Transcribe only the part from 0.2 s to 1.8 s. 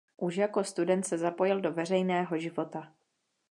jako student se zapojil do